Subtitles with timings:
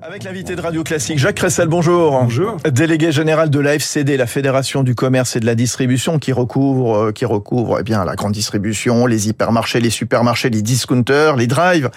[0.00, 2.12] Avec l'invité de Radio Classique, Jacques Cressel, bonjour.
[2.12, 2.56] Bonjour.
[2.70, 6.96] Délégué général de la FCD, la Fédération du commerce et de la distribution, qui recouvre,
[6.96, 11.48] euh, qui recouvre eh bien la grande distribution, les hypermarchés, les supermarchés, les discounters, les
[11.48, 11.90] drives.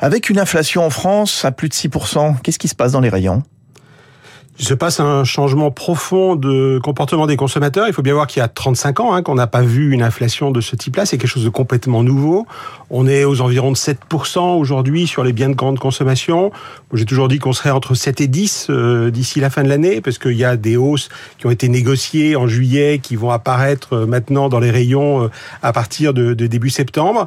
[0.00, 3.08] Avec une inflation en France à plus de 6%, qu'est-ce qui se passe dans les
[3.08, 3.44] rayons?
[4.62, 7.88] Il se passe un changement profond de comportement des consommateurs.
[7.88, 10.04] Il faut bien voir qu'il y a 35 ans hein, qu'on n'a pas vu une
[10.04, 11.04] inflation de ce type-là.
[11.04, 12.46] C'est quelque chose de complètement nouveau.
[12.88, 16.52] On est aux environs de 7% aujourd'hui sur les biens de grande consommation.
[16.92, 20.00] J'ai toujours dit qu'on serait entre 7 et 10 euh, d'ici la fin de l'année,
[20.00, 23.94] parce qu'il y a des hausses qui ont été négociées en juillet, qui vont apparaître
[23.94, 25.28] euh, maintenant dans les rayons euh,
[25.64, 27.26] à partir de, de début septembre.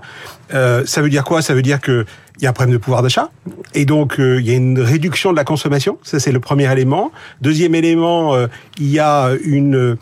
[0.54, 1.42] Euh, ça veut dire quoi?
[1.42, 2.06] Ça veut dire que
[2.38, 3.30] il y a un problème de pouvoir d'achat
[3.74, 5.98] et donc il y a une réduction de la consommation.
[6.04, 7.12] Ça c'est le premier élément.
[7.42, 8.36] Deuxième élément,
[8.80, 9.98] il y a une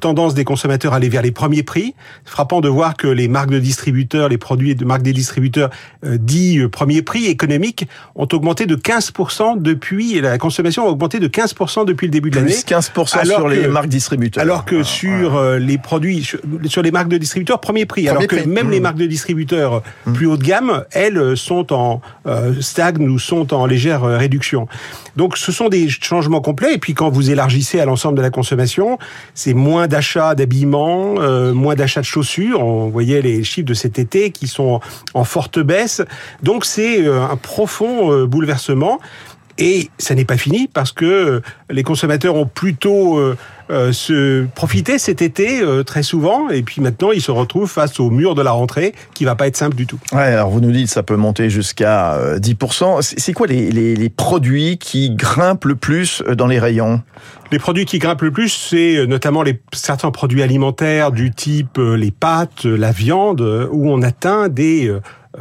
[0.00, 1.94] tendance des consommateurs à aller vers les premiers prix.
[2.24, 5.70] Frappant de voir que les marques de distributeurs, les produits de marques des distributeurs
[6.04, 11.84] dits premiers prix économiques ont augmenté de 15% depuis la consommation a augmenté de 15%
[11.86, 12.52] depuis le début de l'année.
[12.52, 14.42] 15% sur les marques distributeurs.
[14.42, 18.08] Alors que sur les produits sur, les marques de distributeurs premier prix.
[18.08, 19.82] alors que même les marques de distributeurs
[20.14, 22.54] plus haut de gamme, elles sont en euh,
[23.00, 24.66] ou sont en légère réduction.
[25.16, 26.74] Donc ce sont des changements complets.
[26.74, 28.98] Et puis quand vous élargissez à l'ensemble de la consommation,
[29.34, 32.64] c'est moins d'achats d'habillement, euh, moins d'achats de chaussures.
[32.64, 34.80] On voyait les chiffres de cet été qui sont
[35.14, 36.02] en forte baisse.
[36.42, 39.00] Donc c'est un profond bouleversement.
[39.58, 43.36] Et ça n'est pas fini parce que les consommateurs ont plutôt euh,
[43.70, 48.00] euh, se profité cet été euh, très souvent et puis maintenant ils se retrouvent face
[48.00, 49.98] au mur de la rentrée qui va pas être simple du tout.
[50.12, 53.00] Ouais, alors vous nous dites ça peut monter jusqu'à 10%.
[53.16, 57.02] C'est quoi les, les, les, produits qui grimpent le plus dans les rayons?
[57.52, 62.10] Les produits qui grimpent le plus, c'est notamment les, certains produits alimentaires du type les
[62.10, 64.92] pâtes, la viande, où on atteint des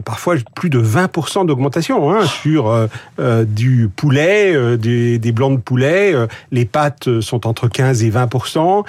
[0.01, 2.87] parfois plus de 20% d'augmentation hein, sur euh,
[3.19, 6.13] euh, du poulet, euh, des, des, blancs de poulet.
[6.51, 8.83] les pâtes sont entre 15 et 20%.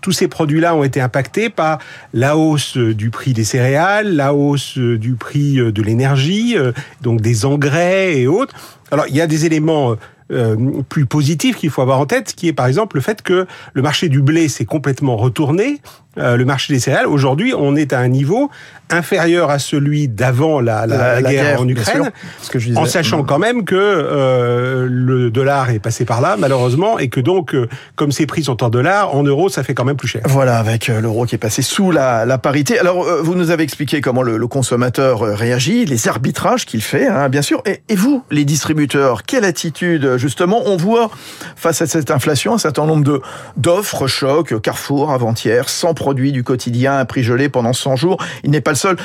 [0.00, 1.78] tous ces produits-là ont été impactés par
[2.14, 6.56] la hausse du prix des céréales, la hausse du prix de l'énergie,
[7.02, 8.54] donc des engrais et autres.
[8.90, 9.96] Alors il y a des éléments
[10.32, 13.46] euh, plus positif qu'il faut avoir en tête, qui est par exemple le fait que
[13.72, 15.80] le marché du blé s'est complètement retourné.
[16.18, 18.50] Euh, le marché des céréales, aujourd'hui, on est à un niveau
[18.92, 22.10] inférieur à celui d'avant la, la, la, guerre, en Ukraine,
[22.42, 26.36] ce que je en sachant quand même que euh, le dollar est passé par là,
[26.38, 29.74] malheureusement, et que donc, euh, comme ces prix sont en dollars, en euros, ça fait
[29.74, 30.22] quand même plus cher.
[30.24, 32.78] Voilà, avec euh, l'euro qui est passé sous la, la parité.
[32.78, 37.28] Alors, vous nous avez expliqué comment le, le consommateur réagit, les arbitrages qu'il fait, hein,
[37.28, 37.62] bien sûr.
[37.66, 41.10] Et, et vous, les distributeurs, quelle attitude justement, on voit
[41.56, 43.20] face à cette inflation un certain nombre de
[43.56, 48.16] d'offres choc, Carrefour avant-hier, 100 produits du quotidien à prix gelé pendant 100 jours.
[48.42, 48.96] Il n'est pas le seul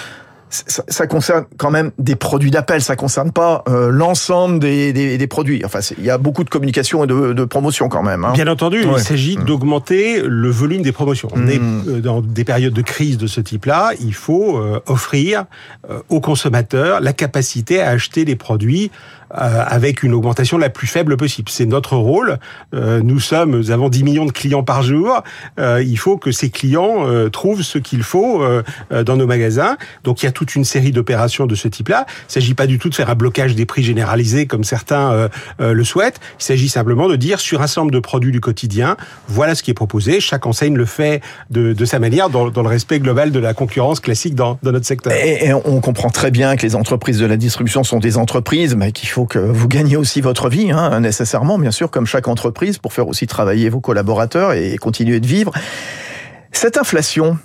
[0.49, 5.27] ça, concerne quand même des produits d'appel, ça concerne pas euh, l'ensemble des, des, des,
[5.27, 5.63] produits.
[5.65, 8.25] Enfin, il y a beaucoup de communication et de, de promotion quand même.
[8.25, 8.33] Hein.
[8.33, 9.43] Bien entendu, il s'agit mmh.
[9.43, 11.29] d'augmenter le volume des promotions.
[11.33, 11.83] On est mmh.
[11.87, 15.45] euh, dans des périodes de crise de ce type-là, il faut euh, offrir
[16.09, 18.91] aux consommateurs la capacité à acheter des produits
[19.31, 21.49] avec une augmentation la plus faible possible.
[21.49, 22.37] C'est notre rôle.
[22.73, 25.23] nous sommes, nous avons 10 millions de clients par jour.
[25.57, 28.43] il faut que ces clients trouvent ce qu'il faut
[28.91, 29.77] dans nos magasins.
[30.03, 32.05] Donc il y a toute une série d'opérations de ce type-là.
[32.07, 35.11] Il ne s'agit pas du tout de faire un blocage des prix généralisé comme certains
[35.11, 35.29] euh,
[35.59, 36.19] euh, le souhaitent.
[36.39, 38.97] Il s'agit simplement de dire sur un nombre de produits du quotidien,
[39.27, 40.19] voilà ce qui est proposé.
[40.19, 44.35] Chaque enseigne le fait de, sa manière dans, le respect global de la concurrence classique
[44.35, 45.13] dans, notre secteur.
[45.13, 48.75] Et, et, on comprend très bien que les entreprises de la distribution sont des entreprises,
[48.75, 52.27] mais qu'il faut que vous gagnez aussi votre vie, hein, nécessairement, bien sûr, comme chaque
[52.27, 55.53] entreprise, pour faire aussi travailler vos collaborateurs et continuer de vivre.
[56.51, 57.37] Cette inflation,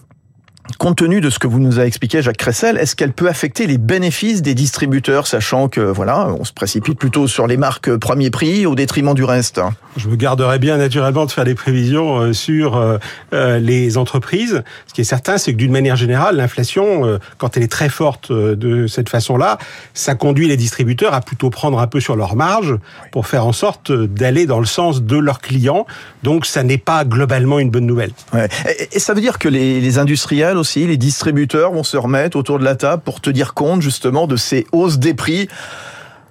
[0.78, 3.66] Compte tenu de ce que vous nous avez expliqué, Jacques Cressel, est-ce qu'elle peut affecter
[3.66, 8.30] les bénéfices des distributeurs, sachant que voilà, on se précipite plutôt sur les marques premier
[8.30, 9.60] prix au détriment du reste
[9.96, 12.98] Je me garderai bien naturellement de faire des prévisions euh, sur euh,
[13.32, 14.62] euh, les entreprises.
[14.86, 18.32] Ce qui est certain, c'est que d'une manière générale, l'inflation, quand elle est très forte
[18.32, 19.58] de cette façon-là,
[19.94, 22.76] ça conduit les distributeurs à plutôt prendre un peu sur leur marge
[23.12, 25.86] pour faire en sorte d'aller dans le sens de leurs clients.
[26.22, 28.12] Donc, ça n'est pas globalement une bonne nouvelle.
[28.32, 28.48] Ouais.
[28.92, 32.58] Et ça veut dire que les, les industriels aussi, les distributeurs vont se remettre autour
[32.58, 35.48] de la table pour tenir compte justement de ces hausses des prix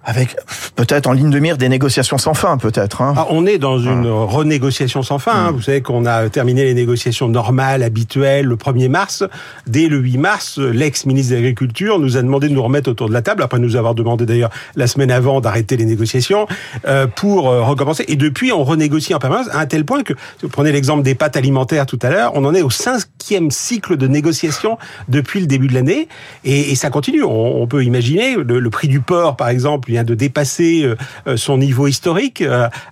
[0.09, 0.35] avec
[0.75, 3.01] peut-être en ligne de mire des négociations sans fin, peut-être.
[3.01, 3.13] Hein.
[3.15, 5.33] Ah, on est dans une renégociation sans fin.
[5.33, 5.51] Hein.
[5.51, 5.55] Mm.
[5.55, 9.23] Vous savez qu'on a terminé les négociations normales, habituelles, le 1er mars.
[9.67, 13.13] Dès le 8 mars, l'ex-ministre de l'Agriculture nous a demandé de nous remettre autour de
[13.13, 16.47] la table, après nous avoir demandé d'ailleurs la semaine avant d'arrêter les négociations,
[16.87, 18.05] euh, pour euh, recommencer.
[18.07, 21.03] Et depuis, on renégocie en permanence à un tel point que, si vous prenez l'exemple
[21.03, 25.39] des pâtes alimentaires tout à l'heure, on en est au cinquième cycle de négociation depuis
[25.39, 26.07] le début de l'année.
[26.45, 27.23] Et, et, ça continue.
[27.23, 31.57] On, on peut imaginer le, le prix du porc, par exemple, de dépasser retrouvé son
[31.57, 32.43] niveau historique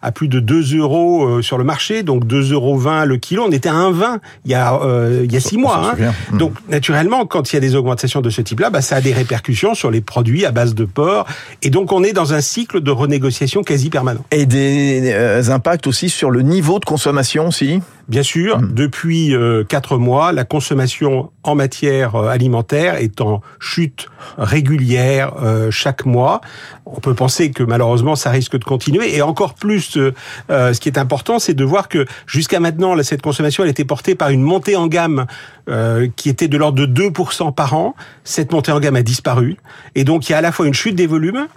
[0.01, 3.45] à plus de 2 euros sur le marché, donc 2,20 euros le kilo.
[3.47, 4.79] On était à 1,20 il y a
[5.23, 5.93] il y a six mois.
[5.99, 6.13] Hein.
[6.31, 6.37] Hmm.
[6.37, 9.13] Donc naturellement, quand il y a des augmentations de ce type-là, bah, ça a des
[9.13, 11.27] répercussions sur les produits à base de porc,
[11.61, 14.23] et donc on est dans un cycle de renégociation quasi permanent.
[14.31, 18.73] Et des impacts aussi sur le niveau de consommation aussi Bien sûr, mm.
[18.73, 24.07] depuis euh, quatre mois, la consommation en matière euh, alimentaire est en chute
[24.37, 26.39] régulière euh, chaque mois.
[26.85, 29.13] On peut penser que malheureusement ça risque de continuer.
[29.15, 29.97] Et encore plus,
[30.49, 34.15] ce qui est important, c'est de voir que jusqu'à maintenant, cette consommation elle était portée
[34.15, 35.25] par une montée en gamme
[36.15, 37.93] qui était de l'ordre de 2% par an.
[38.23, 39.57] Cette montée en gamme a disparu.
[39.95, 41.47] Et donc il y a à la fois une chute des volumes,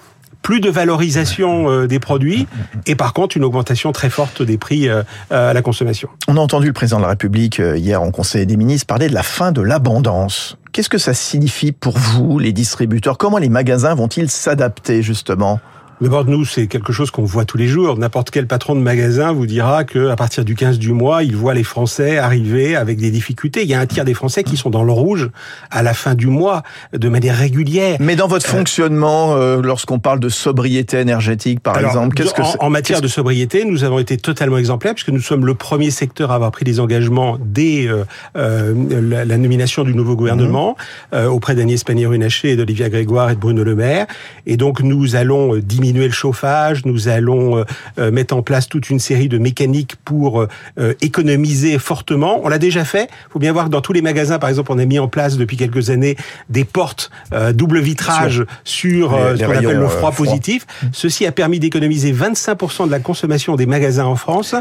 [0.43, 2.47] plus de valorisation euh, des produits
[2.87, 6.09] et par contre une augmentation très forte des prix euh, à la consommation.
[6.29, 9.09] On a entendu le président de la République euh, hier en Conseil des ministres parler
[9.09, 10.57] de la fin de l'abondance.
[10.73, 13.19] Qu'est-ce que ça signifie pour vous, les distributeurs?
[13.19, 15.61] Comment les magasins vont-ils s'adapter justement?
[16.01, 17.99] D'abord, nous, c'est quelque chose qu'on voit tous les jours.
[17.99, 21.37] N'importe quel patron de magasin vous dira que à partir du 15 du mois, il
[21.37, 23.65] voit les Français arriver avec des difficultés.
[23.65, 25.29] Il y a un tiers des Français qui sont dans le rouge
[25.71, 26.63] à la fin du mois
[26.95, 27.99] de manière régulière.
[28.01, 32.41] Mais dans votre euh, fonctionnement, euh, lorsqu'on parle de sobriété énergétique, par exemple, qu'est-ce que
[32.41, 35.91] en, en matière de sobriété, nous avons été totalement exemplaires puisque nous sommes le premier
[35.91, 38.05] secteur à avoir pris des engagements dès euh,
[38.37, 38.73] euh
[39.27, 40.77] la, nomination du nouveau gouvernement
[41.13, 41.27] mmh.
[41.27, 44.07] auprès d'Agnès Pannier-Runacher et d'Olivia Grégoire et de Bruno Le Maire.
[44.47, 47.65] Et donc, nous allons diminuer diminuer le chauffage, nous allons euh,
[47.99, 52.41] euh, mettre en place toute une série de mécaniques pour euh, économiser fortement.
[52.45, 53.09] On l'a déjà fait.
[53.11, 55.09] Il faut bien voir que dans tous les magasins, par exemple, on a mis en
[55.09, 56.17] place depuis quelques années
[56.49, 57.11] des portes
[57.55, 60.67] double vitrage sur, ce qu'on appelle le froid, froid positif.
[60.93, 64.55] Ceci a permis d'économiser 25% de la consommation des magasins en France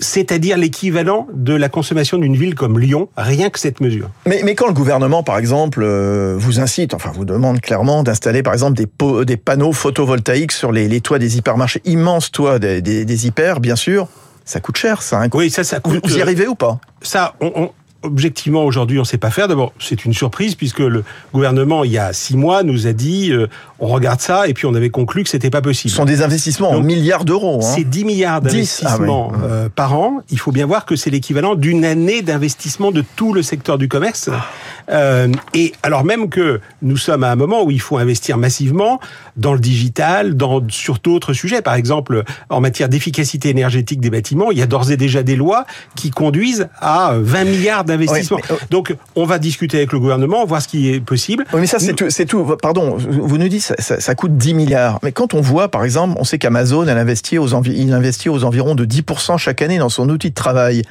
[0.00, 4.10] c'est-à-dire l'équivalent de la consommation d'une ville comme Lyon, rien que cette mesure.
[4.26, 8.42] Mais, mais quand le gouvernement, par exemple, euh, vous incite, enfin vous demande clairement d'installer,
[8.42, 8.88] par exemple, des,
[9.24, 13.60] des panneaux photovoltaïques sur les, les, toits des hypermarchés, immenses toits des, des, des hyper,
[13.60, 14.08] bien sûr,
[14.44, 15.22] ça coûte cher, ça.
[15.22, 15.28] Hein.
[15.32, 16.06] Oui, ça, ça coûte.
[16.06, 16.78] Vous y arrivez ou pas?
[17.02, 17.70] Ça, on, on
[18.04, 19.48] objectivement, aujourd'hui, on ne sait pas faire.
[19.48, 21.02] D'abord, c'est une surprise puisque le
[21.32, 23.48] gouvernement, il y a six mois, nous a dit euh,
[23.80, 25.90] on regarde ça et puis on avait conclu que c'était pas possible.
[25.90, 27.60] Ce sont des investissements en milliards d'euros.
[27.62, 27.72] Hein.
[27.74, 30.22] C'est 10 milliards ah d'investissements euh, par an.
[30.30, 33.88] Il faut bien voir que c'est l'équivalent d'une année d'investissement de tout le secteur du
[33.88, 34.30] commerce.
[34.32, 34.44] Ah.
[34.90, 39.00] Euh, et alors même que nous sommes à un moment où il faut investir massivement
[39.36, 41.62] dans le digital, dans sur d'autres sujets.
[41.62, 45.36] Par exemple, en matière d'efficacité énergétique des bâtiments, il y a d'ores et déjà des
[45.36, 45.66] lois
[45.96, 47.93] qui conduisent à 20 milliards d'investissements.
[47.94, 51.44] Euh, Donc, on va discuter avec le gouvernement, voir ce qui est possible.
[51.52, 54.54] Oui, mais ça, c'est tout, tout, Pardon, vous nous dites ça, ça, ça, coûte 10
[54.54, 54.98] milliards.
[55.02, 58.44] Mais quand on voit, par exemple, on sait qu'Amazon, elle investit aux, il investit aux
[58.44, 60.82] environs de 10% chaque année dans son outil de travail.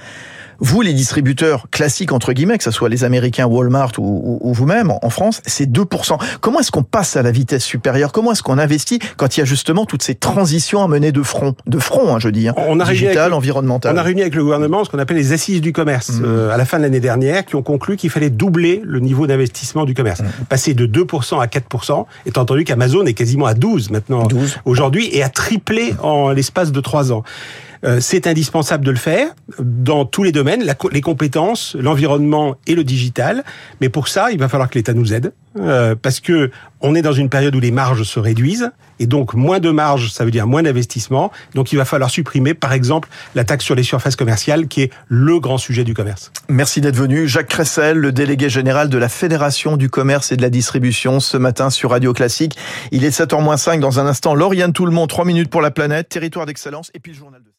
[0.60, 4.92] Vous, les distributeurs classiques, entre guillemets, que ce soit les Américains, Walmart ou, ou, vous-même,
[5.02, 6.18] en France, c'est 2%.
[6.42, 8.12] Comment est-ce qu'on passe à la vitesse supérieure?
[8.12, 11.24] Comment est-ce qu'on investit quand il y a justement toutes ces transitions à mener de
[11.24, 11.56] front?
[11.68, 13.94] De front, hein, je dis, hein, on a digital, environnemental.
[13.96, 16.24] On a réuni avec le gouvernement ce qu'on appelle les assises du commerce mmh.
[16.26, 19.28] euh, à la fin de l'année dernière, qui ont conclu qu'il fallait doubler le niveau
[19.28, 20.22] d'investissement du commerce.
[20.22, 20.46] Mmh.
[20.50, 24.28] Passer de 2% à 4%, étant entendu qu'Amazon est quasiment à 12 maintenant
[24.66, 27.24] aujourd'hui, et a triplé en l'espace de 3 ans.
[27.84, 32.84] Euh, c'est indispensable de le faire dans tous les domaines, les compétences, l'environnement et le
[32.84, 33.44] digital.
[33.82, 36.50] Mais pour ça, il va falloir que l'État nous aide, euh, parce que
[36.82, 40.12] on est dans une période où les marges se réduisent, et donc moins de marges,
[40.12, 41.32] ça veut dire moins d'investissement.
[41.56, 44.92] Donc il va falloir supprimer, par exemple, la taxe sur les surfaces commerciales, qui est
[45.08, 46.32] le grand sujet du commerce.
[46.50, 50.42] Merci d'être venu, Jacques Cressel, le délégué général de la Fédération du commerce et de
[50.42, 52.58] la distribution, ce matin sur Radio Classique.
[52.92, 54.36] Il est 7h05 dans un instant.
[54.36, 57.42] Lauriane Tout le monde, 3 minutes pour la planète, territoire d'excellence, et puis le journal
[57.42, 57.54] de